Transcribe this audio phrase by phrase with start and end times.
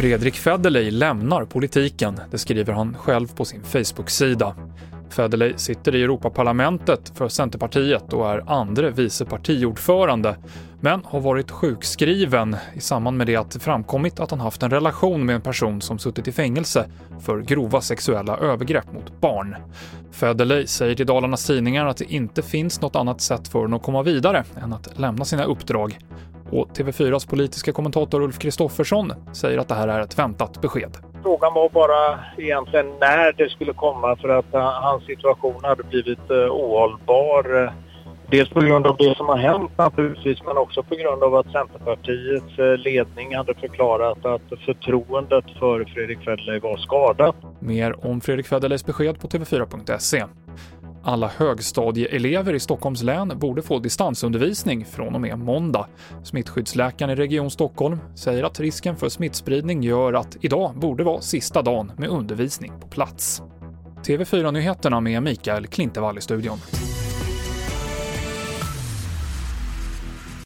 [0.00, 4.54] Fredrik Federley lämnar politiken, det skriver han själv på sin Facebook-sida.
[5.10, 10.36] Federley sitter i Europaparlamentet för Centerpartiet och är andre vice partiordförande,
[10.80, 14.70] men har varit sjukskriven i samband med det att det framkommit att han haft en
[14.70, 16.90] relation med en person som suttit i fängelse
[17.20, 19.56] för grova sexuella övergrepp mot barn.
[20.10, 23.82] Federley säger till Dalarnas Tidningar att det inte finns något annat sätt för honom att
[23.82, 25.98] komma vidare än att lämna sina uppdrag.
[26.50, 31.09] Och TV4s politiska kommentator Ulf Kristoffersson säger att det här är ett väntat besked.
[31.22, 36.30] Frågan var bara egentligen när det skulle komma för att eh, hans situation hade blivit
[36.30, 37.72] eh, ohållbar.
[38.30, 41.52] Dels på grund av det som har hänt naturligtvis men också på grund av att
[41.52, 47.36] Centerpartiets eh, ledning hade förklarat att förtroendet för Fredrik Federley var skadat.
[47.58, 50.24] Mer om Fredrik Federleys besked på tv4.se.
[51.02, 55.86] Alla högstadieelever i Stockholms län borde få distansundervisning från och med måndag.
[56.24, 61.62] Smittskyddsläkaren i Region Stockholm säger att risken för smittspridning gör att idag borde vara sista
[61.62, 63.42] dagen med undervisning på plats.
[64.06, 66.58] TV4-nyheterna med Mikael Klintevall i studion.